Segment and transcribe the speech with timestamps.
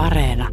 [0.00, 0.48] Areena.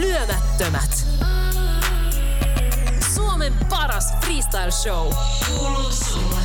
[0.00, 0.90] Lyömättömät.
[3.14, 5.12] Suomen paras freestyle show.
[5.46, 6.40] Kuuluu sulle.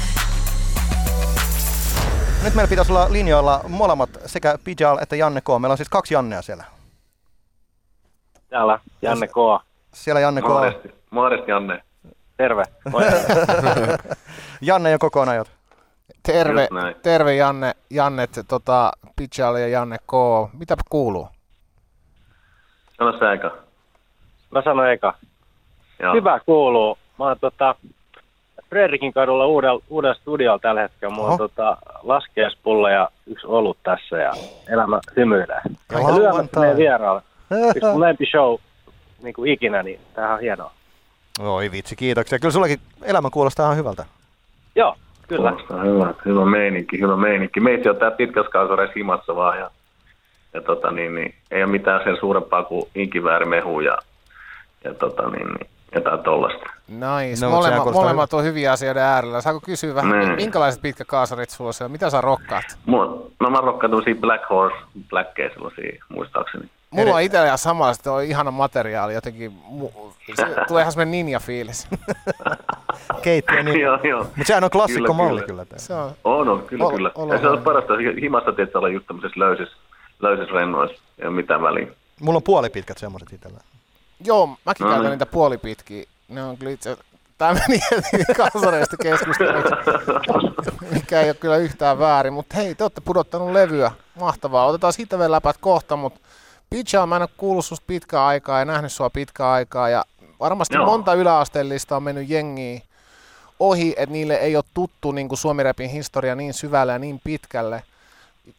[2.44, 5.48] Nyt meillä pitäisi olla linjoilla molemmat sekä Pijal että Janne K.
[5.60, 6.64] Meillä on siis kaksi Jannea siellä.
[8.50, 9.66] Täällä Janne K.
[9.94, 10.48] Siellä Janne K.
[10.48, 11.84] Morjesti, morjesti Janne.
[12.38, 12.64] Terve.
[12.92, 13.04] Moi.
[14.62, 15.52] Janne ja kokonaan jot.
[16.24, 16.68] Terve,
[17.02, 20.14] terve Janne, Janne tota, Pitchal ja Janne K.
[20.60, 21.28] Mitä kuuluu?
[22.98, 23.52] Sano sä eka.
[24.52, 25.14] Mä sanon eka.
[26.00, 26.14] Joo.
[26.14, 26.98] Hyvä kuuluu.
[27.20, 27.76] Mä oon tota,
[28.70, 31.16] Fredrikin kadulla uudella, uudella studiolla tällä hetkellä.
[31.16, 34.32] Mulla on tota, laskiaispulla ja yksi olut tässä ja
[34.70, 35.62] elämä hymyilee.
[35.92, 36.62] Ja lauantai.
[36.62, 37.22] meidän vieraalle.
[37.68, 38.56] Yksi mun lempishow
[39.24, 40.72] niin kuin ikinä, niin tämähän on hienoa.
[41.40, 42.40] Oi vitsi, kiitoksia.
[42.40, 44.06] Kyllä sullakin elämä kuulostaa ihan hyvältä.
[44.76, 44.96] Joo,
[45.28, 45.50] kyllä.
[45.52, 47.60] Kuulostaa hyvä, hyvä meininki, hyvä meininki.
[47.60, 49.72] Meitä on tää pitkäskausoreissa himassa vaan ja,
[50.54, 53.98] ja tota, niin, niin, ei ole mitään sen suurempaa kuin inkiväärimehu ja,
[54.84, 56.70] ja tota, niin, niin, jotain tollasta.
[56.88, 57.46] Nice.
[57.46, 59.42] No, sehän Molemmat, on hyviä asioiden äärellä.
[59.42, 60.36] Saako kysyä vähän, Niin.
[60.36, 61.92] minkälaiset pitkäkaasarit sulla on siellä?
[61.92, 62.66] Mitä sä rokkaat?
[62.86, 64.78] Mulla, no mä rokkaan tämmöisiä Black Horse
[65.10, 66.70] Blackkejä sellaisia, muistaakseni.
[66.90, 69.52] Mulla on itsellä samalla, että on ihana materiaali jotenkin.
[69.80, 71.88] Mu- se tulee ihan semmoinen ninja-fiilis.
[73.22, 73.80] Keittiö, niin.
[73.82, 74.20] joo, joo.
[74.24, 75.66] Mutta sehän on klassikko Kyllä, malli kyllä.
[75.66, 75.80] kyllä.
[75.80, 77.12] Se on, On, on, kyllä, Ol- kyllä.
[77.16, 79.78] olo- Ja se on parasta, himassa tietysti olla just tämmöisessä löysissä,
[80.20, 81.88] löysissä rennoissa, ei ole mitään väliä.
[82.22, 83.60] Mulla on puolipitkät semmoiset itsellä.
[84.26, 85.12] joo, mäkin No käytän niin.
[85.12, 86.04] niitä puolipitkiä.
[86.28, 86.98] Ne on kyllä itse...
[87.38, 89.72] Tämä meni heti kaasareista keskusteluksi,
[90.94, 92.34] mikä ei ole kyllä yhtään väärin.
[92.34, 93.92] Mutta hei, te olette pudottanut levyä.
[94.20, 94.66] Mahtavaa.
[94.66, 96.20] Otetaan siitä vielä läpät kohta, mutta
[96.70, 99.90] Pitchaa, mä en ole kuullut susta pitkään aikaa ja nähnyt sua pitkään aikaa.
[99.90, 100.06] Ja
[100.44, 100.86] varmasti Joo.
[100.86, 102.82] monta yläasteellista on mennyt jengiin
[103.60, 107.84] ohi, että niille ei ole tuttu niin kuin Suomi-rapin historia niin syvälle ja niin pitkälle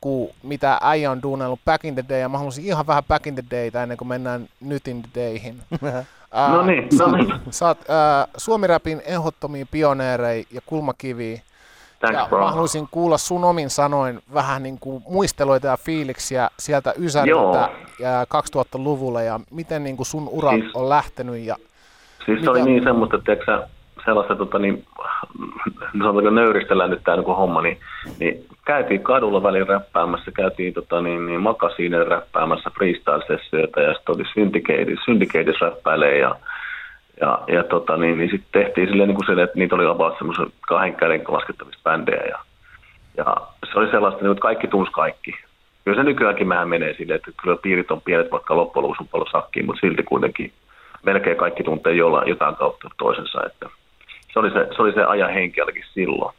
[0.00, 3.26] kuin mitä äijä on duunannut back in the day, ja mä haluaisin ihan vähän back
[3.26, 5.62] in the dayta ennen kuin mennään nyt in the dayhin.
[6.32, 7.34] Ää, No niin, no niin.
[7.50, 11.40] Sä oot ää, Suomi-rapin ehdottomia pioneereja ja kulmakiviä,
[12.00, 12.44] Thanks, ja bro.
[12.44, 17.68] mä haluaisin kuulla sun omin sanoin vähän niin kuin muisteluita ja fiiliksiä sieltä Ysäriltä
[17.98, 21.56] ja 2000-luvulla, ja miten niin kuin sun ura Siis- on lähtenyt, ja
[22.26, 23.68] Siis se oli niin semmoista, että tiedätkö, sä,
[24.04, 24.84] sellaista, tota, niin,
[25.98, 27.78] sanotaanko nöyristellään nyt tämä niin homma, niin,
[28.20, 34.24] niin käytiin kadulla välillä räppäämässä, käytiin tota, niin, niin makasiinen räppäämässä freestyle-sessioita ja sitten oli
[35.04, 36.36] Syndicated räppäilee ja,
[37.20, 40.18] ja, ja tota, niin, niin sitten tehtiin silleen niin kuin silleen, että niitä oli about
[40.18, 42.38] semmoisen kahden käden laskettavista bändejä ja,
[43.16, 43.36] ja
[43.72, 45.34] se oli sellaista, niin, että kaikki tunsi kaikki.
[45.84, 49.08] Kyllä se nykyäänkin vähän menee silleen, että kyllä piirit on pienet, vaikka loppujen lopuksi on
[49.08, 50.52] paljon sakkiin, mutta silti kuitenkin
[51.04, 53.46] melkein kaikki tuntee jollain, jotain kautta toisensa.
[53.46, 53.68] Että
[54.32, 56.34] se, oli se, se oli se ajan henki ainakin silloin.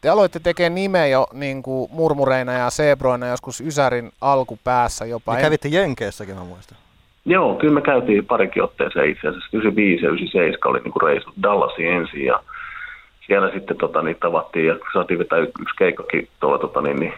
[0.00, 5.34] te aloitte tekemään nimeä jo niin kuin murmureina ja sebroina joskus Ysärin alkupäässä jopa.
[5.34, 6.78] Ja kävitte Jenkeissäkin, mä muistan.
[7.24, 9.48] Joo, kyllä me käytiin parikin otteeseen itse asiassa.
[9.52, 12.40] 95 ja 97 oli niinku reissut Dallasin ensin ja
[13.26, 17.14] siellä sitten tota, niin, tavattiin ja saatiin vetää yksi keikkakin tuolla tota, niin, niin,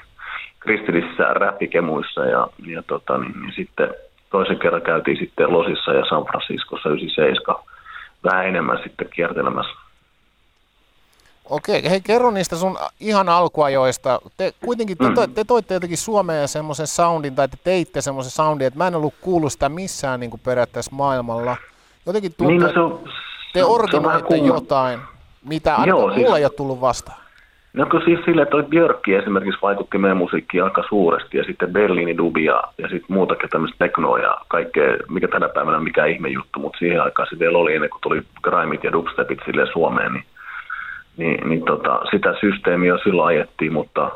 [0.60, 3.94] kristillisissä räppikemuissa ja, ja tota, niin, niin, sitten
[4.32, 7.56] toisen kerran käytiin sitten Losissa ja San Franciscossa 97
[8.24, 9.72] vähän enemmän sitten kiertelemässä.
[11.44, 14.20] Okei, hei kerro niistä sun ihan alkuajoista.
[14.36, 15.14] Te kuitenkin te, Mm.
[15.14, 18.94] to, te toitte jotenkin Suomeen semmoisen soundin, tai te teitte semmoisen soundin, että mä en
[18.94, 21.56] ollut kuullut sitä missään niin kuin periaatteessa maailmalla.
[22.06, 23.00] Jotenkin tuntuu, Niin, no, se on,
[23.52, 23.64] te se
[24.46, 25.00] jotain,
[25.44, 27.21] mitä Joo, mulla siis- ei ole tullut vastaan.
[27.74, 32.16] No kun siis silleen, että Björkki esimerkiksi vaikutti meidän musiikkiin aika suuresti ja sitten Berliini
[32.16, 36.60] Dubi ja, sitten muutakin tämmöistä teknoa ja kaikkea, mikä tänä päivänä on mikään ihme juttu,
[36.60, 40.24] mutta siihen aikaan se vielä oli ennen kuin tuli grimit ja dubstepit silleen Suomeen, niin,
[41.16, 44.10] niin, niin tota, sitä systeemiä silloin ajettiin, mutta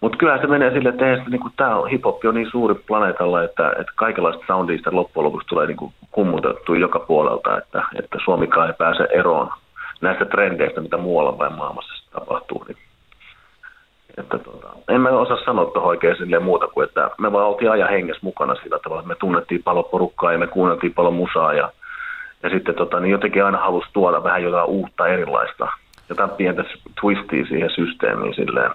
[0.00, 2.74] mutta kyllähän se menee silleen, että eihän sitä, niin kuin, tämä hip-hop on niin suuri
[2.74, 8.18] planeetalla, että, että kaikenlaista soundista loppujen lopuksi tulee niin kuin kummutettua joka puolelta, että, että
[8.24, 9.50] Suomikaan ei pääse eroon
[10.00, 12.64] näistä trendeistä, mitä muualla päin maailmassa tapahtuu.
[12.68, 12.78] Niin,
[14.18, 17.70] että, tota, en mä osaa sanoa tuohon oikein silleen muuta kuin, että me vaan oltiin
[17.70, 21.54] ajan hengessä mukana sillä tavalla, että me tunnettiin paljon porukkaa ja me kuunneltiin paljon musaa
[21.54, 21.72] ja,
[22.42, 25.68] ja sitten tota, niin jotenkin aina halusi tuoda vähän jotain uutta erilaista,
[26.08, 26.64] jotain pientä
[27.00, 28.70] twistia siihen systeemiin silleen.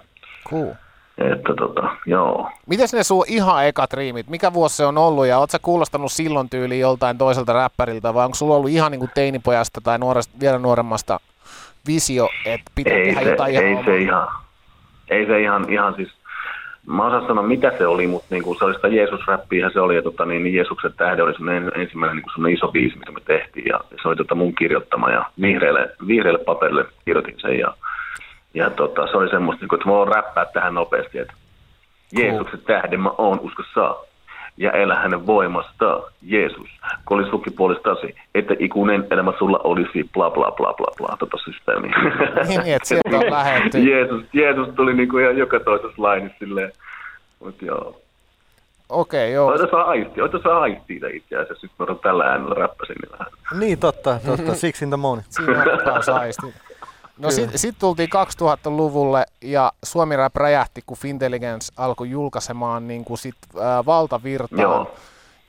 [0.50, 0.72] Cool.
[1.18, 2.50] Että tota, joo.
[2.66, 4.28] Mites ne sun ihan ekat riimit?
[4.28, 8.24] Mikä vuosi se on ollut ja oot sä kuulostanut silloin tyyliin joltain toiselta räppäriltä vai
[8.24, 11.20] onko sulla ollut ihan niin kuin teinipojasta tai nuoresta, vielä nuoremmasta
[11.86, 13.84] visio, että pitää Ei tehdä se, jotain ihan ei omaa?
[13.84, 14.28] se ihan,
[15.08, 16.12] ei se ihan, ihan siis,
[16.86, 19.96] mä osaan sanoa mitä se oli, mutta niin kuin se oli sitä Jeesus-räppiä se oli,
[19.96, 23.20] ja tota, niin, niin Jeesuksen tähde oli semmoinen ensimmäinen niin kuin iso biisi, mitä me
[23.20, 27.74] tehtiin, ja se oli tota mun kirjoittama, ja vihreälle, vihreälle paperille kirjoitin sen, ja,
[28.54, 31.34] Ja tota, se oli semmoista, niin että mä voin räppää tähän nopeasti, että
[32.18, 34.04] Jeesuksen tähden mä oon usko saa.
[34.62, 36.68] Ja elä hänen voimasta, Jeesus,
[37.04, 41.88] kun oli sukupuolistasi, että ikuinen elämä sulla olisi bla bla bla bla bla tota systeemi.
[42.48, 43.78] Niin, että sieltä on lähetty.
[43.90, 46.72] Jeesus, Jeesus tuli niinku ihan joka toisessa lainissa silleen.
[47.40, 48.00] Mut joo.
[48.88, 49.48] Okei, okay, joo.
[49.48, 51.66] Oita saa aistia, oita saa aistia itse asiassa.
[51.66, 53.32] Nyt mä tällä äänellä räppäsin niin vähän.
[53.60, 54.54] Niin totta, totta.
[54.54, 55.26] Six in the morning.
[55.30, 56.46] Siinä on taas aisti.
[57.18, 63.18] No sitten sit tultiin 2000-luvulle ja Suomi Rap räjähti, kun Fintelligence alkoi julkaisemaan niin kuin
[63.18, 64.62] sit, ää, valtavirtaan.
[64.62, 64.94] Joo.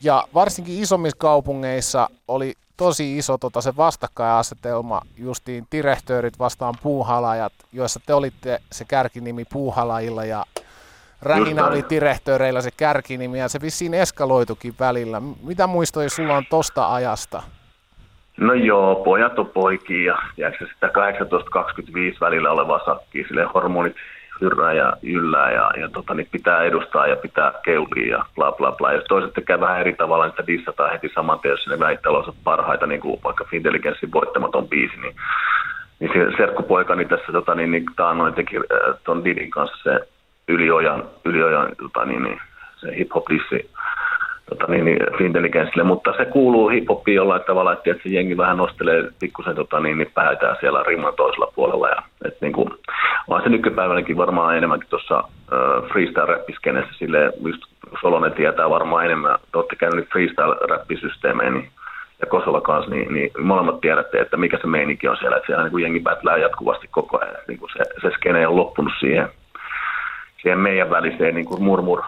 [0.01, 7.99] Ja varsinkin isommissa kaupungeissa oli tosi iso tota, se vastakkainasetelma, justiin direhtöörit vastaan puuhalajat, joissa
[8.05, 10.45] te olitte se kärkinimi puuhalajilla ja
[11.21, 15.21] Rähinä oli direhtööreillä se kärkinimi ja se vissiin eskaloitukin välillä.
[15.43, 17.43] Mitä muistoja sulla on tosta ajasta?
[18.37, 20.91] No joo, pojat on poikia ja tiedätkö, sitä 18-25
[22.21, 23.95] välillä olevaa sakkia, sille hormonit
[24.41, 28.71] hyrrää ja yllää ja, ja tota, niin pitää edustaa ja pitää keulia ja bla bla
[28.71, 28.93] bla.
[28.93, 32.09] Jos toiset tekee vähän eri tavalla, niin sitä dissataan heti saman tien, jos ne väittää
[32.09, 35.15] olevansa parhaita, niin kuin vaikka Fintelligenssin voittamaton biisi, niin,
[35.99, 40.07] niin se serkkupoikani tässä tota, niin, niin, taannoin teki äh, ton Didin kanssa se
[40.47, 42.41] yliojan, yliojan tota, niin, niin,
[42.77, 43.69] se hip-hop dissi
[44.49, 48.57] tota, niin, niin, Fintelligenssille, mutta se kuuluu hip-hopiin jollain tavalla, että, että se jengi vähän
[48.57, 51.87] nostelee pikkusen tota, niin, niin päätään siellä rimman toisella puolella.
[51.87, 52.69] Ja, et, niin kuin,
[53.27, 57.61] on se nykypäivänäkin varmaan enemmänkin tuossa äh, freestyle-räppiskenessä, silleen, just
[58.01, 61.69] Solonen tietää varmaan enemmän, te olette käynyt freestyle-räppisysteemejä, niin
[62.19, 65.63] ja Kosola kanssa, niin, niin molemmat tiedätte, että mikä se meininki on siellä, että siellä
[65.63, 69.29] niin kuin jengi pätlää jatkuvasti koko ajan, niin kuin se, se skene ole loppunut siihen,
[70.41, 72.01] siihen meidän väliseen niin kuin murmur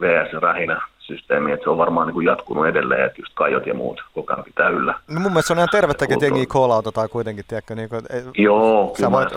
[0.00, 0.32] vs.
[0.32, 0.80] rähinä
[1.16, 4.32] systeemiin, että se on varmaan niin kuin jatkunut edelleen, että just kaiot ja muut koko
[4.32, 4.94] ajan pitää yllä.
[5.08, 6.40] No mun mielestä se on ihan tervettäkin, että Kulttuuri.
[6.40, 9.28] jengi call-outetaan kuitenkin, tiedätkö, niin kuin, ei, Joo, sä voit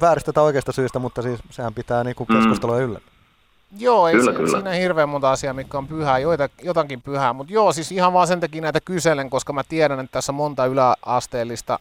[0.00, 2.36] vääristä tai oikeasta syystä, mutta siis sehän pitää niin kuin Mm.
[2.36, 2.98] keskustelua yllä.
[3.78, 4.50] Joo, ei Kyllä, si- kyllä.
[4.50, 8.26] siinä hirveän monta asiaa, mikä on pyhää, joita, jotakin pyhää, mutta joo, siis ihan vaan
[8.26, 11.78] sen takia näitä kyselen, koska mä tiedän, että tässä on monta yläasteellista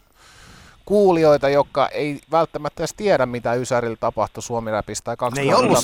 [0.92, 5.16] kuulijoita, jotka ei välttämättä edes tiedä, mitä Ysärillä tapahtui Suomi-räpistä
[5.58, 5.78] ollut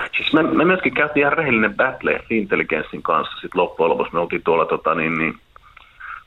[0.00, 0.08] 2000-2010.
[0.16, 4.12] Siis me, me myöskin käytiin ihan rehellinen battle Intelligenssin kanssa sit loppujen lopuksi.
[4.14, 5.34] Me oltiin tuolla, tota, niin, niin,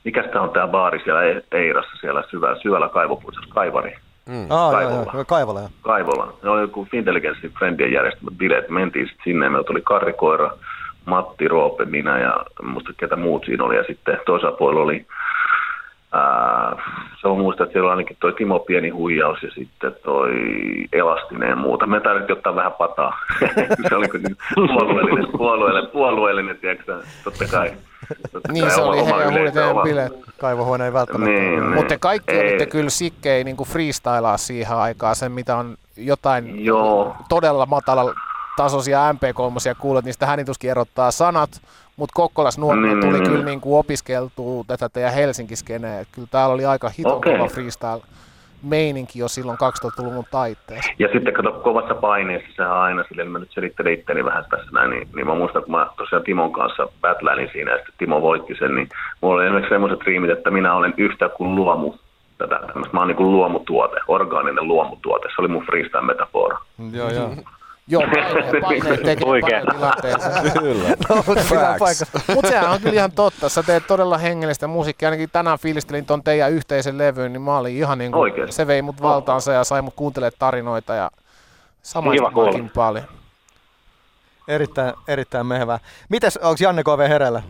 [0.04, 3.96] mikä tämä on tämä baari siellä E- Eirassa, siellä syvällä, syvällä kaivopuistossa, Kaivari.
[4.28, 4.46] Mm.
[4.50, 5.12] Ah, joo, Kaivolla.
[5.14, 5.60] joo, Kaivola.
[5.60, 5.70] joo.
[5.82, 6.32] Kaivola.
[6.42, 8.68] Ne oli joku Intelligenssin friendien järjestämät bileet.
[8.68, 10.50] Mentiin sitten sinne ja meillä tuli Karrikoira,
[11.04, 13.76] Matti, Roope, minä ja muista ketä muut siinä oli.
[13.76, 15.06] Ja sitten toisella puolella oli,
[17.20, 20.30] se on muista, että siellä oli ainakin toi Timo Pieni huijaus ja sitten toi
[20.92, 21.86] Elastinen ja muuta.
[21.86, 23.18] Me tarvittiin ottaa vähän pataa.
[23.88, 24.22] se oli kuin
[24.54, 27.72] puolueellinen, puolueellinen, puolueellinen tiedätkö, totta kai.
[28.32, 30.12] Totta Niin kai se oma- oli oma heidän oma- bileet.
[30.40, 31.30] Kaivohuone ei välttämättä.
[31.34, 31.74] Niin, niin.
[31.74, 32.40] Mutta te kaikki Ei.
[32.40, 37.16] olitte kyllä sikkei niin kuin freestylaa siihen aikaan, sen mitä on jotain Joo.
[37.28, 38.14] todella matala
[38.56, 41.50] tasoisia MP3 kuulet, niin sitä hänituskin erottaa sanat,
[41.98, 43.46] mutta Kokkolas nuorena Niin, tuli niin, kyllä niin.
[43.46, 46.04] niin kuin opiskeltua tätä teidän Helsinki-skeneä.
[46.12, 47.36] Kyllä täällä oli aika Okei.
[47.36, 48.00] kova freestyle
[48.62, 50.92] meininki jo silloin 2000-luvun taitteessa.
[50.98, 54.70] Ja sitten kato kovassa paineessa, sehän on aina silleen, mä nyt selittelen itteni vähän tässä
[54.72, 58.22] näin, niin, niin mä muistan, kun mä tosiaan Timon kanssa battleilin siinä, ja sitten Timo
[58.22, 58.88] voitti sen, niin
[59.20, 61.94] mulla oli esimerkiksi semmoiset riimit, että minä olen yhtä kuin luomu,
[62.38, 66.58] tätä tämmöistä, mä oon niin kuin luomutuote, orgaaninen luomutuote, se oli mun freestyle-metafora.
[66.92, 67.30] Joo, joo.
[67.90, 69.62] Joo, paineet, paineet tekee Oikein.
[69.66, 70.52] paljon tilanteeseen.
[70.62, 70.88] Kyllä.
[71.08, 71.22] No,
[72.34, 73.48] mutta sehän on kyllä ihan totta.
[73.48, 75.08] Sä teet todella hengellistä musiikkia.
[75.08, 78.56] Ainakin tänään fiilistelin ton teidän yhteisen levyyn, niin mä olin ihan niin kuin, Oikeesti?
[78.56, 81.10] se vei mut valtaansa ja sai mut kuuntelemaan tarinoita ja
[82.34, 82.68] kuulla.
[82.74, 83.04] paljon.
[84.48, 85.78] Erittäin, erittäin mehevää.
[86.08, 87.42] Mites, onko Janne KV hereillä?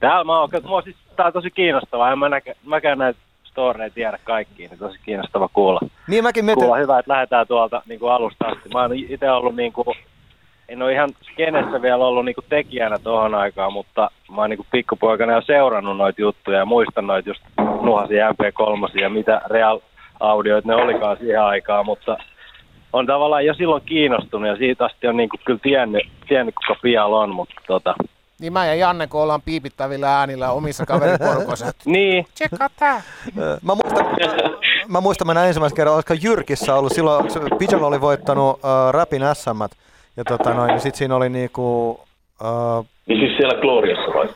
[0.00, 2.12] Täällä mä oon, mua siis, tää on tosi kiinnostavaa.
[2.12, 3.20] En mä näkään, mäkään näitä
[3.52, 5.80] storeja tiedä kaikkiin, niin tosi kiinnostava kuulla.
[6.08, 8.68] Niin mäkin mietin, Kuulla hyvä, että lähdetään tuolta niin kuin alusta asti.
[8.68, 9.86] Mä oon itse ollut niin kuin,
[10.68, 14.58] en ole ihan skenessä vielä ollut niin kuin tekijänä tuohon aikaan, mutta mä oon niin
[14.58, 17.40] kuin pikkupoikana jo seurannut noita juttuja ja muistan noita just
[17.82, 19.80] nuhasia MP3 ja mitä Real
[20.20, 22.16] Audioita ne olikaan siihen aikaan, mutta
[22.92, 26.80] on tavallaan jo silloin kiinnostunut ja siitä asti on niin kuin kyllä tiennyt, tiennyt kuka
[26.82, 27.94] Pial on, mutta tota,
[28.42, 33.02] Niin mä ja Janne, kun ollaan piipittävillä äänillä omissa kaveriporukoissa, niin, tsekkaa tää.
[33.62, 34.06] Mä muistan,
[34.88, 37.24] mä muistan mennä ensimmäisen kerran, olisiko Jyrkissä ollut silloin,
[37.58, 39.62] Pigeon oli voittanut uh, Rapin SM,
[40.16, 44.28] ja tota noin, niin sit siinä oli niinku, uh, Niin siis siellä Gloriassa vai?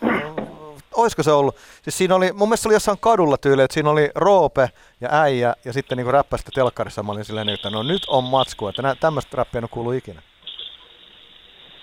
[0.94, 3.90] olisiko se ollut, siis siinä oli, mun mielestä se oli jossain kadulla tyyli, että siinä
[3.90, 4.70] oli Roope
[5.00, 8.68] ja Äijä, ja sitten niinku räppästä telkkarissa, mä olin silleen, että no nyt on matsku,
[8.68, 10.22] että nä, tämmöistä räppiä en ole kuullut ikinä.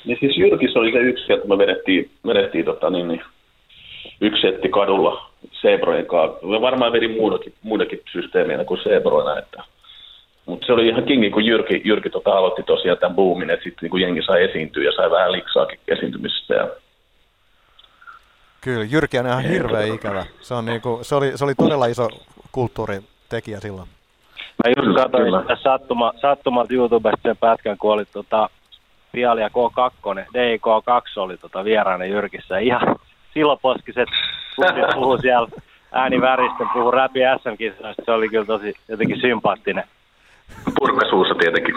[0.06, 3.22] Niin siis Jyrkissä oli se yksi, että me vedettiin, vedettiin tota, niin, niin,
[4.22, 6.48] yksi setti kadulla Sebrojen kanssa.
[6.48, 9.64] Me varmaan vedin muidenkin, muidenkin systeemeinä kuin Sebroina, että
[10.46, 13.90] Mutta se oli ihan kingi, kun Jyrki, Jyrki tota aloitti tosiaan tämän boomin, että sitten
[13.90, 16.54] niin jengi sai esiintyä ja sai vähän liksaakin esiintymisestä.
[16.54, 16.68] Ja
[18.62, 20.26] Kyllä, Jyrki on ihan hirveä ikävä.
[20.42, 22.08] Se, on niinku, se, oli, se oli todella iso
[22.52, 23.88] kulttuuritekijä silloin.
[24.64, 28.50] Mä just katsoin sattuma, sattumalta YouTubesta sen pätkän, kun oli tota,
[29.14, 32.58] Pialia K2, DIK2 oli tota vieraana Jyrkissä.
[32.58, 32.96] Ihan
[33.34, 34.10] siloposkiset
[34.56, 35.48] kundit puhu siellä
[35.92, 38.04] ääni väristen, puhu räpi SM-kisoista.
[38.06, 39.84] Se oli kyllä tosi jotenkin sympaattinen.
[40.80, 41.76] purkasuussa tietenkin.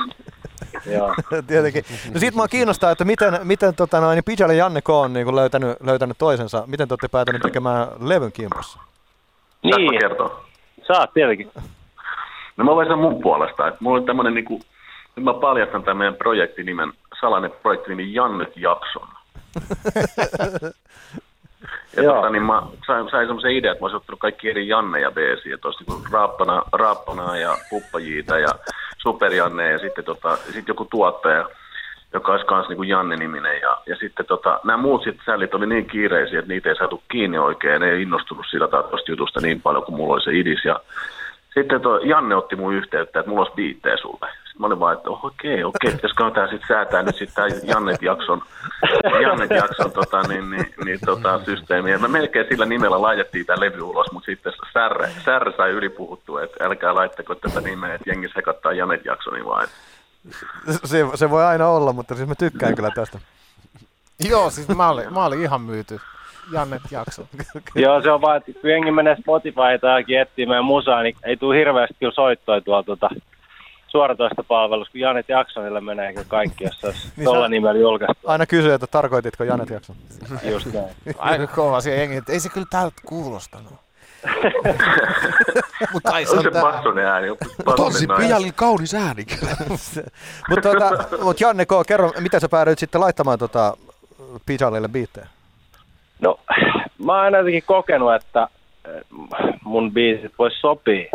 [0.93, 1.15] Joo.
[1.49, 1.85] Tietenkin.
[2.15, 5.37] No siitä mua kiinnostaa, että miten, miten tota noin, Pijal ja Janne K on niin
[5.37, 6.65] löytänyt, löytänyt toisensa.
[6.67, 8.79] Miten te olette päätyneet tekemään levyn kimpussa?
[9.63, 10.47] Niin, kertoa?
[10.87, 11.51] saat tietenkin.
[12.57, 14.61] No mä voin sanoa mun puolesta, että mulla on tämmönen niinku,
[15.17, 19.09] nyt mä paljastan tämän meidän projektinimen, salainen projektinimi Jannet Jakson.
[21.97, 22.15] ja Joo.
[22.15, 25.55] tota, niin mä sain, sain semmoisen idean, että mä olisin ottanut kaikki eri Janneja beesiä,
[25.55, 28.49] että olisi niinku raappana, raappanaa ja puppajiita ja
[28.99, 31.49] superjanne ja sitten tota, sit joku tuottaja,
[32.13, 33.61] joka olisi myös niin Janne-niminen.
[33.61, 37.03] Ja, ja sitten tota, nämä muut sit sällit oli niin kiireisiä, että niitä ei saatu
[37.09, 37.81] kiinni oikein.
[37.81, 40.65] Ne ei innostunut siitä tuosta jutusta niin paljon kuin mulla oli se idis.
[40.65, 40.81] Ja
[41.55, 44.29] sitten tuo Janne otti mun yhteyttä, että mulla olisi biittejä sulle.
[44.57, 48.43] Sitten mä olin vaan, että okei, okei, pitäisikö tää sitten säätää nyt sitten tää Jannet-jakson,
[49.23, 51.91] Jannet-jakson tota, niin, niin, niin, tota, systeemi.
[51.91, 56.43] Ja me melkein sillä nimellä laitettiin tämä levy ulos, mutta sitten Särre, Särre sai ylipuhuttua,
[56.43, 59.65] että älkää laittako tätä nimeä, että jengi sekoittaa Jannet-jaksoni vaan.
[59.65, 63.19] että Se, se voi aina olla, mutta siis mä tykkään kyllä tästä.
[64.29, 66.01] Joo, siis mä olin, mä olin ihan myyty.
[66.53, 67.23] Jannet jakso.
[67.75, 71.37] Joo, se on vaan, että kun jengi menee Spotify tai etsii meidän musaa, niin ei
[71.37, 73.11] tule hirveästi kyllä soittoja tuolla tuota,
[73.97, 78.29] suoratoista palvelusta, kun Janet Jacksonille menee kyllä kaikki, jos se olisi Niin tuolla nimellä julkaistu.
[78.29, 79.97] Aina kysyy, että tarkoititko Janet jakson.
[80.53, 80.89] Just näin.
[81.19, 83.73] Aika kova siellä jengi, että ei se kyllä tältä kuulostanut.
[85.93, 86.63] Mutta ai se on on se tää.
[87.13, 87.31] ääni.
[87.31, 88.27] on bassonen Tonsi nainen.
[88.27, 89.57] Pijalin kaunis ääni kyllä.
[90.49, 93.77] Mutta tota, mut Janne K, kerro, miten sä päädyit sitten laittamaan tota
[94.47, 95.27] Pijalille biittejä?
[96.21, 96.41] No,
[97.05, 98.49] mä oon aina jotenkin kokenut, että
[98.85, 99.03] eh,
[99.65, 101.11] mun biisit vois sopia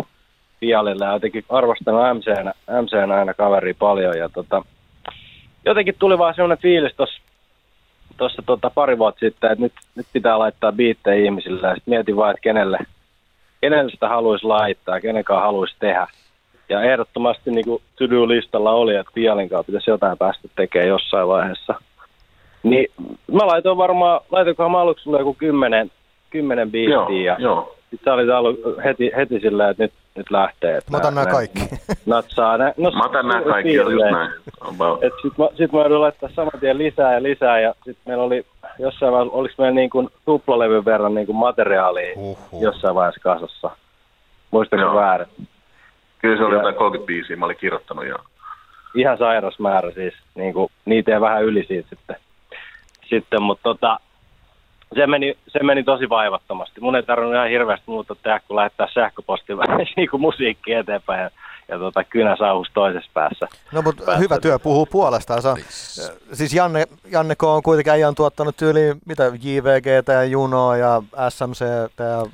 [0.61, 4.61] Pialille ja jotenkin arvostanut MCnä, MCnä aina kaveria paljon ja tota,
[5.65, 7.21] jotenkin tuli vaan semmoinen fiilis tossa,
[8.17, 12.15] tossa tota pari vuotta sitten, että nyt, nyt pitää laittaa biittejä ihmisille ja sitten mietin
[12.15, 12.77] vaan, että kenelle,
[13.61, 16.07] kenelle sitä haluaisi laittaa, kenenkaan haluaisi tehdä.
[16.69, 21.75] Ja ehdottomasti niin kuin to-do-listalla oli, että Pialin kanssa pitäisi jotain päästä tekemään jossain vaiheessa.
[22.63, 22.87] Niin
[23.31, 25.91] mä laitoin varmaan, laitoinkohan mä aluksi sulle joku kymmenen,
[26.29, 27.75] kymmenen Joo, biisiä ja joo.
[27.91, 30.77] Sitten sä olit allu, heti, heti silleen, että nyt, nyt lähtee.
[30.77, 31.59] Että Mä otan nämä kaikki.
[32.05, 32.57] Natsaa.
[32.57, 34.31] Ne, no, Mä otan nämä kaikki, on just näin.
[34.61, 35.03] About.
[35.03, 38.23] Et sit, mä, sit mä joudun laittaa saman tien lisää ja lisää ja sitten meillä
[38.23, 38.45] oli
[38.79, 42.61] jossain vaiheessa, oliko meillä niin kuin tuplalevyn verran niin kuin materiaalia Uhuh.
[42.61, 43.71] jossain vaiheessa kasassa.
[44.51, 44.95] Muistatko Joo.
[44.95, 45.27] väärin?
[46.19, 48.15] Kyllä se oli Ja- jotain 30 biisiä, mä olin kirjoittanut ja
[48.95, 52.15] ihan sairas määrä siis, niin kuin, niitä ei vähän yli siitä sitten.
[53.09, 53.99] sitten mutta tota,
[54.95, 56.81] se meni, se meni tosi vaivattomasti.
[56.81, 59.63] Mun ei tarvinnut ihan hirveästi muuta tehdä, kuin lähettää sähköpostilla
[59.97, 61.29] niin kuin musiikki eteenpäin ja,
[61.67, 63.47] ja tota, kynä sauhus toisessa päässä.
[63.71, 65.41] No mutta Päästä- hyvä työ puhuu puolestaan.
[66.33, 72.03] Siis Janne, Janne K on kuitenkin on tuottanut tyyliin mitä JVGtä ja Junoa ja SMCtä
[72.03, 72.25] ja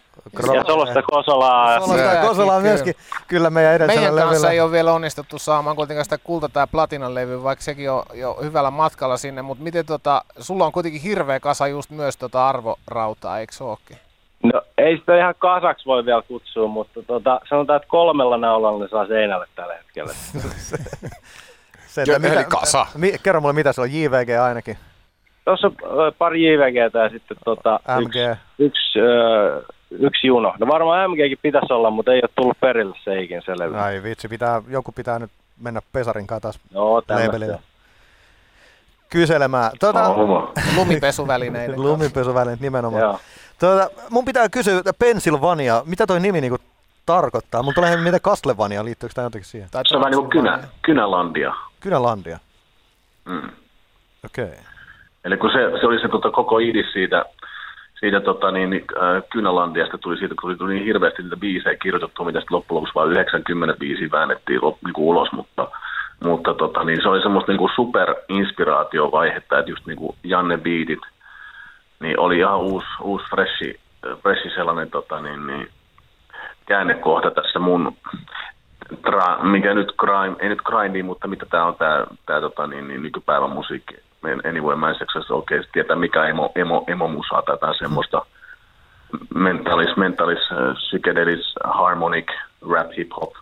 [0.56, 1.80] Ja Solosta Kosolaa.
[1.80, 2.70] Solosta Kosolaa kyllä.
[2.70, 2.94] myöskin.
[3.28, 4.52] Kyllä meidän edellisellä Meidän kanssa levyllä.
[4.54, 8.38] ei ole vielä onnistuttu saamaan kuitenkaan sitä kulta- tai platinan levyä, vaikka sekin on jo
[8.44, 13.40] hyvällä matkalla sinne, mutta miten tota, sulla on kuitenkin hirveä kasa just myös tota arvorautaa,
[13.40, 13.98] eikö se ookin?
[14.44, 18.90] No ei sitä ihan kasaksi voi vielä kutsua, mutta tota, sanotaan, että kolmella naulalla ne
[18.90, 20.14] saa seinälle tällä hetkellä.
[21.88, 22.86] Se, Joo, eli kasa.
[22.98, 24.78] Mi, kerro mulle, mitä se on, JVG ainakin.
[25.46, 25.72] Tuossa
[26.18, 28.06] pari JVGtä ja sitten tota, MG.
[28.06, 28.20] yksi,
[28.60, 29.00] yksi,
[29.92, 30.54] yksi juno.
[30.60, 33.78] No varmaan MGkin pitäisi olla, mutta ei ole tullut perille se ikin se levy.
[33.78, 37.60] Ai vitsi, pitää, joku pitää nyt mennä Pesarin kanssa taas Joo, labelille
[39.10, 39.72] kyselemään.
[39.80, 40.48] Tuota, on hyvä.
[40.80, 41.82] Lumipesuvälineiden.
[41.82, 43.04] Lumipesuvälineet nimenomaan.
[43.04, 43.20] Joo.
[43.60, 46.58] Tuota, mun pitää kysyä, että Pennsylvania, mitä toi nimi niinku
[47.06, 47.64] tarkoittaa?
[47.64, 49.70] Mun tulee miten Castlevania, liittyykö tämä jotenkin siihen?
[49.72, 51.54] Tai Se on vähän niin kuin kynä, Kynälandia.
[51.80, 52.40] Kynälandia,
[53.26, 53.50] Mm.
[54.26, 54.46] okei.
[54.46, 54.58] Okay.
[55.26, 57.26] Eli kun se, se oli se tota, koko idis siitä,
[58.00, 62.40] siitä tota, niin, niin, äh, tuli siitä, kun tuli niin hirveästi niitä biisejä kirjoitettua, mitä
[62.40, 65.68] sitten loppujen lopuksi vain 90 biisiä väännettiin lop, niin kuin ulos, mutta,
[66.24, 70.58] mutta tota, niin se oli semmoista niin kuin super inspiraatiovaihetta, että just niin kuin Janne
[70.58, 71.02] Beatit,
[72.00, 73.80] niin oli ihan uusi, uusi freshi,
[74.22, 75.70] freshi sellainen tota, niin, niin,
[76.66, 77.96] käännekohta tässä mun,
[79.02, 81.76] tra, mikä nyt crime, ei nyt grindi, mutta mitä tämä on
[82.26, 84.07] tämä tota, niin, niin, nykypäivän musiikki.
[84.26, 84.96] En- Anyway, mä en
[85.30, 88.26] oikeasti tietää mikä emo, emo, emo-musaa tai jotain semmoista
[89.36, 92.28] mentalis, mentalis, äh, psychedelis, harmonic,
[92.72, 93.34] rap, hip hop.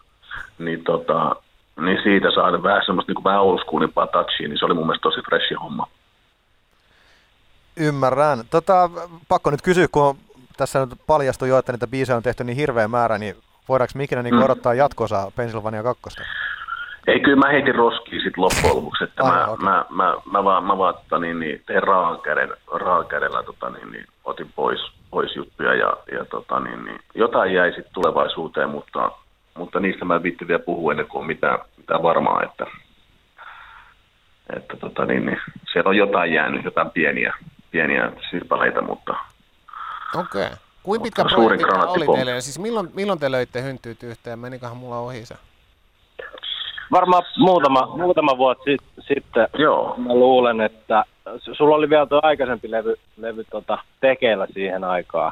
[0.60, 1.36] Niin tota,
[1.80, 5.04] niin siitä saada vähän semmoista niin kuin vähän oldschoolimpaa touchia, niin se oli mun mielestä
[5.04, 5.88] tosi freshi homma.
[7.78, 8.44] Ymmärrän.
[8.50, 8.90] Tota,
[9.28, 10.16] pakko nyt kysyä, kun on,
[10.58, 13.36] tässä nyt paljastui jo, että niitä biisejä on tehty niin hirveä määrä, niin
[13.70, 14.44] voidaanko me ikinä niin Mm.
[14.44, 16.02] odottaa jatkossa Pennsylvania 2?
[17.08, 19.64] Ei, kyllä mä heitin roskiin sitten loppujen lopuksi, että Ai, mä, okei.
[19.64, 23.70] mä, mä, mä, vaan, mä vaan tota, niin, niin, tein raan, käden, raan kädellä tota,
[23.70, 24.80] niin, niin, otin pois,
[25.12, 29.12] pois juttuja ja, ja tota, niin, niin, jotain jäi sitten tulevaisuuteen, mutta,
[29.58, 32.66] mutta niistä mä en viitti vielä puhua ennen kuin on mitään, mitään varmaa, että,
[34.56, 35.40] että tota, niin, niin,
[35.74, 37.34] siellä on jotain jäänyt, jotain pieniä,
[37.72, 39.16] pieniä sirpaleita, mutta
[40.20, 40.46] Okei.
[40.46, 40.58] Okay.
[40.84, 42.42] Kuinka pitkä projekti oli teille?
[42.42, 44.40] Siis milloin, milloin te löitte hynttyyt yhteen?
[44.40, 45.36] Menikohan mulla ohi se?
[46.92, 51.04] Varmaan muutama, muutama vuosi sit, sitten joo, mä luulen, että
[51.54, 55.32] sulla oli vielä tuo aikaisempi levy, levy tota, tekeillä siihen aikaan.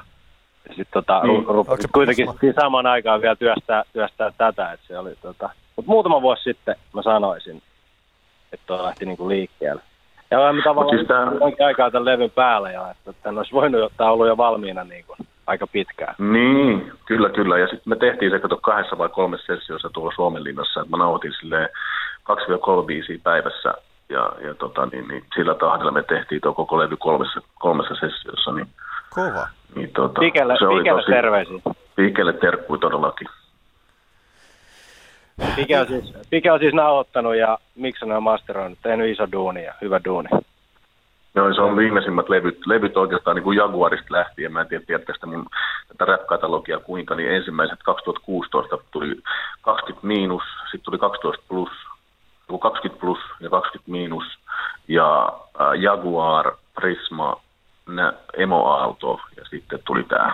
[0.70, 1.44] Ja sitten tota, Niin.
[1.44, 2.28] ru- rupesit kuitenkin
[2.62, 4.72] samaan aikaan vielä työstää, työstää tätä.
[4.72, 7.62] Että se oli, tota, mutta muutama vuosi sitten mä sanoisin,
[8.54, 9.82] että tuo lähti niinku liikkeelle.
[10.32, 14.12] Ja olemme tavallaan siis jonkin aikaa tämän levyn päällä ja että tämän olisi voinut ottaa
[14.12, 15.16] ollut jo valmiina niinku
[15.48, 16.16] aika pitkään.
[16.18, 17.58] Niin, kyllä, kyllä.
[17.58, 21.34] Ja sitten me tehtiin se, kato, kahdessa vai kolmessa sessiossa tuolla Suomenlinnassa, että mä nauhoitin
[21.40, 21.70] silleen
[22.82, 23.74] 2-3 biisiä päivässä.
[24.10, 28.52] Ja, ja tota, niin, niin, sillä tahdilla me tehtiin tuo koko levy kolmessa, kolmessa sessiossa.
[28.52, 28.68] Niin,
[29.10, 29.48] Kova.
[29.76, 31.60] niin, tota, Pikelle, se oli pikelle tosi, terveisiä.
[31.96, 33.28] Pikelle terkkui todellakin.
[35.56, 39.74] Pike on siis, Pike on siis nauhoittanut ja miksi on masteroinut, tehnyt iso duuni ja
[39.82, 40.30] hyvä duuni.
[41.36, 44.54] Joo, se on viimeisimmät levyt, levyt oikeastaan niin kuin Jaguarista lähtien.
[44.54, 45.46] Mä en tiedä, tiedätkö sitä mun
[45.88, 49.22] tätä rap-katalogia kuinka, niin ensimmäiset 2016 tuli
[49.62, 51.70] 20 miinus, sitten tuli 12 plus,
[52.48, 54.24] joku 20 plus ja 20 miinus,
[54.88, 57.42] ja äh, Jaguar, Prisma,
[57.88, 60.34] nä, Emo-auto, ja sitten tuli tämä.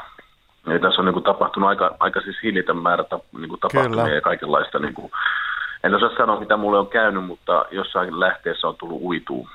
[0.68, 4.03] Ja tässä on niin kuin, tapahtunut aika, aika siis hillitön määrä tap, niin kuin, tapahtumia
[4.03, 4.15] Kyllä.
[4.15, 4.79] ja kaikenlaista.
[4.79, 5.12] Niin kuin,
[5.84, 9.50] en osaa sanoa, mitä mulle on käynyt, mutta jossain lähteessä on tullut uituu.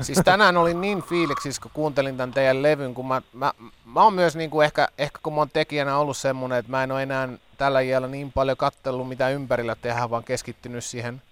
[0.00, 3.52] Siis tänään olin niin fiiliksissä, kun kuuntelin tämän teidän levyn, kun mä, mä,
[3.84, 6.82] mä oon myös niin kuin ehkä, ehkä kun mä oon tekijänä ollut semmoinen, että mä
[6.84, 11.22] en ole enää tällä iällä niin paljon kattellut, mitä ympärillä tehdään, vaan keskittynyt siihen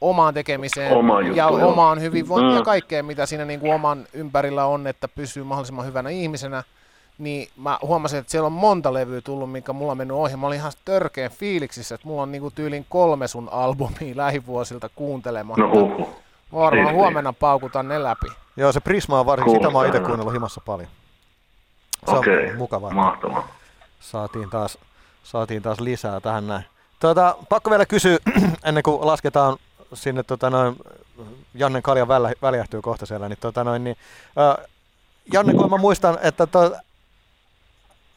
[0.00, 1.68] omaan tekemiseen Oma juttu, ja joo.
[1.68, 2.64] omaan hyvinvointiin ja Mm.
[2.64, 6.62] kaikkeen, mitä siinä niin kuin oman ympärillä on, että pysyy mahdollisimman hyvänä ihmisenä.
[7.18, 10.36] Niin mä huomasin, että siellä on monta levyä tullut, mikä mulla on mennyt ohi.
[10.36, 15.62] Mä olin ihan törkeän fiiliksissä, että mulla on niinku tyylin kolme sun albumia lähivuosilta kuuntelematta.
[15.62, 16.08] No
[16.54, 16.92] varmaan Siistiä.
[16.92, 18.26] huomenna paukutan ne läpi.
[18.56, 20.88] Joo, se Prisma on varsin, sitä mä oon itse kuunnellut himassa paljon.
[22.04, 22.90] Se on Okei, mukavaa.
[22.90, 23.48] mahtavaa.
[24.00, 24.78] Saatiin taas,
[25.22, 26.64] saatiin taas lisää tähän näin.
[27.00, 28.18] Tuota, pakko vielä kysyä,
[28.64, 29.56] ennen kuin lasketaan
[29.94, 30.76] sinne tota noin,
[31.54, 33.96] Jannen kalja välä, väljähtyy kohta siellä, niin, tota noin, niin
[34.38, 34.66] äh,
[35.32, 36.76] Janne, kun mä muistan, että to,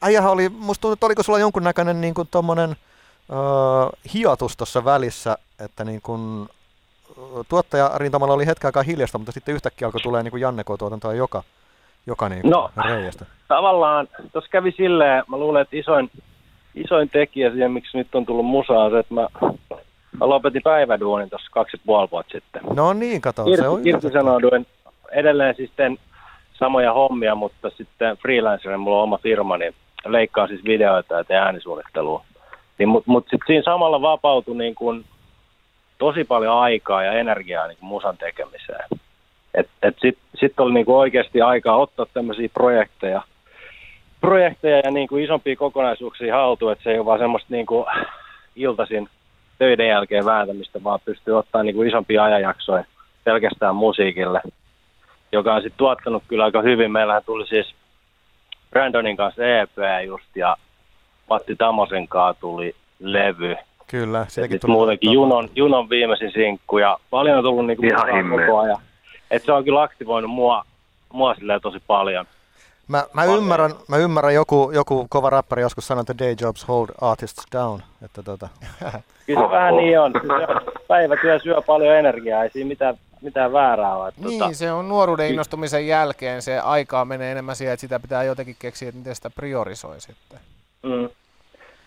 [0.02, 5.38] äijähän oli, musta tuntuu, että oliko sulla jonkunnäköinen niin kuin tommonen äh, hiotus tuossa välissä,
[5.60, 6.50] että niin kuin,
[7.50, 11.44] tuottajarintamalla oli hetken aikaa hiljasta, mutta sitten yhtäkkiä alkoi tulee niin kuin Janne K-tuotantoa joka,
[12.08, 12.70] joka niin kuin No.
[12.86, 13.26] reiästä.
[13.48, 16.10] tavallaan tuossa kävi silleen, mä luulen, että isoin,
[16.76, 19.28] isoin tekijä siihen, miksi nyt on tullut musaa, on se, että mä,
[20.20, 22.62] mä lopetin päiväduunin tuossa kaksi ja puoli vuotta sitten.
[22.76, 24.68] No niin, kato, se on Irti, irtisanouduin
[25.12, 25.98] edelleen siis teen
[26.54, 31.42] samoja hommia, mutta sitten freelancerina mulla on oma firma, niin leikkaa siis videoita ja teen
[31.44, 32.24] äänisuunnittelua.
[32.80, 35.06] Niin, mutta mut sitten siinä samalla vapautui niin kun
[35.98, 38.86] tosi paljon aikaa ja energiaa niin kun musan tekemiseen.
[40.02, 43.22] Sitten sit oli niin kun oikeasti aikaa ottaa tämmöisiä projekteja,
[44.22, 47.86] projekteja ja niin kuin isompia kokonaisuuksia haltuun, että se ei ole vaan semmoista niin kuin
[48.56, 49.10] iltaisin
[49.58, 52.84] töiden jälkeen vääntämistä, vaan pystyy ottaa niin kuin isompia ajanjaksoja
[53.24, 54.42] pelkästään musiikille,
[55.32, 56.92] joka on sitten tuottanut kyllä aika hyvin.
[56.92, 57.76] Meillähän tuli siis
[58.70, 59.72] Brandonin kanssa EP
[60.06, 60.58] just ja
[61.30, 63.56] Matti Tamosen kanssa tuli levy.
[63.88, 68.30] Kyllä, Ja sitäkin tuli muutenkin Junon, Junon viimeisin sinkku ja paljon on tullut niinku Ihan
[68.30, 68.82] koko ajan.
[69.32, 70.64] Et se on kyllä aktivoinut mua,
[71.14, 72.26] mua silleen tosi paljon.
[72.88, 73.38] Mä, mä, Paljon.
[73.38, 77.82] ymmärrän, mä ymmärrän, joku, joku kova räppäri joskus sanoi, että day jobs hold artists down.
[78.06, 78.50] Että tota,
[79.26, 80.14] Kyllä se vähän niin on.
[80.88, 84.08] Päivätyö syö paljon energiaa, ei siinä mitään, mitään väärää ole.
[84.08, 86.42] että Niin, Tota, se on nuoruuden innostumisen jälkeen.
[86.42, 90.40] Se aikaa menee enemmän siihen, että sitä pitää jotenkin keksiä, että miten sitä priorisoi sitten.
[90.84, 91.10] mm.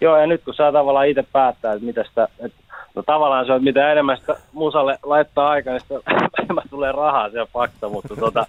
[0.00, 2.58] Joo, ja nyt kun saa tavallaan itse päättää, että mitä sitä, että,
[2.94, 6.00] no tavallaan se on, että mitä enemmän sitä musalle laittaa aikaa, niin sitä
[6.42, 8.46] enemmän tulee rahaa, se on fakta, mutta tota,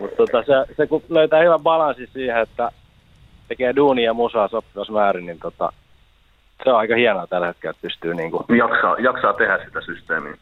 [0.00, 2.70] mutta tota, se, se, kun löytää hyvän balanssin siihen, että
[3.48, 5.72] tekee duunia ja musaa sopivassa määrin, niin tota,
[6.64, 10.34] se on aika hienoa tällä hetkellä, että pystyy niinku, Jaksaa, jaksaa tehdä sitä systeemiä.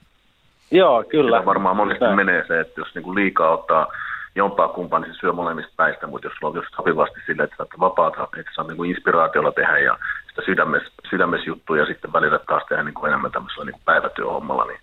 [0.70, 1.24] joo, kyllä.
[1.24, 1.46] Kyllä.
[1.46, 2.16] Varmaan monesti Näin.
[2.16, 3.86] menee se, että jos niinku liikaa ottaa
[4.34, 7.56] jompaa kumpaa, niin se syö molemmista päistä, mutta jos sulla on just sopivasti sille, että
[7.56, 9.98] saat vapaata, että saa niinku inspiraatiolla tehdä ja
[10.34, 14.64] sitä sydämes, sydämesjuttuja ja sitten välillä taas tehdä niin kuin enemmän tämmöisellä niin kuin päivätyöhommalla,
[14.64, 14.80] niin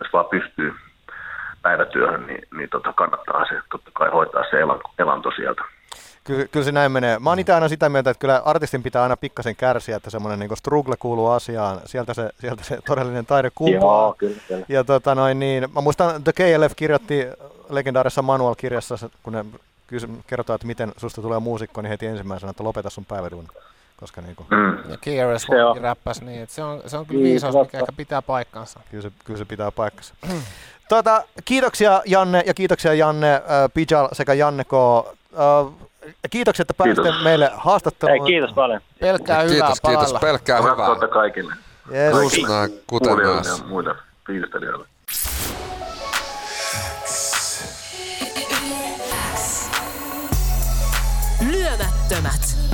[0.00, 0.74] jos vaan pystyy
[1.62, 5.62] päivätyöhön, niin, niin tota, kannattaa se totta kai hoitaa se elanto, elanto sieltä.
[6.24, 7.18] Kyllä, kyllä se näin menee.
[7.18, 10.38] Mä oon itse aina sitä mieltä, että kyllä artistin pitää aina pikkasen kärsiä, että semmoinen
[10.38, 11.80] niin struggle kuuluu asiaan.
[11.84, 14.06] Sieltä se, sieltä se todellinen taide kumpuaa.
[14.06, 14.64] Joo, kyllä, kyllä.
[14.68, 17.26] Ja tota noin, niin, mä muistan, The KLF kirjoitti
[17.70, 19.44] legendaarisessa manual-kirjassa, kun ne
[19.86, 23.48] kysy, kertoo, että miten susta tulee muusikko, niin heti ensimmäisenä, että lopeta sun päiväduuni.
[23.96, 24.90] Koska niin kuin, Mm.
[24.90, 25.76] Ja KRS Se on.
[25.80, 28.80] räppäs niin, että se on, se on kyllä Niin, viisaus, mikä ehkä pitää paikkansa.
[28.90, 30.14] kyllä, se, kyllä se pitää paikkansa.
[30.88, 33.42] Tota, kiitoksia Janne ja kiitoksia Janne, äh,
[33.74, 34.72] Pijal sekä Janne K.
[34.74, 35.72] Äh,
[36.30, 37.22] kiitoksia, että pääsitte Kiitos.
[37.24, 38.18] meille haastatteluun.
[38.20, 38.80] Hei, kiitos paljon.
[39.00, 39.80] Pelkkää hyvää Kiitos, kiitos.
[39.96, 40.18] palailla.
[40.20, 40.68] Pelkkää hyvää.
[40.74, 41.54] Rakkautta kaikille.
[41.92, 42.48] Yes.
[42.48, 43.58] Näin, kuten Kuulijoille myös.
[43.58, 43.94] ja muille
[44.26, 44.86] fiilistelijöille.
[51.40, 52.73] Lyömättömät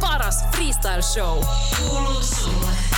[0.00, 1.44] paras freestyle-show.
[1.76, 2.93] Kuuluu sulle.